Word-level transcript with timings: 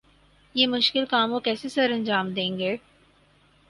یہ 0.55 0.67
مشکل 0.67 1.05
کام 1.05 1.33
وہ 1.33 1.39
کیسے 1.39 1.69
سرانجام 1.69 2.29
دیں 2.29 2.57
گے؟ 2.59 2.75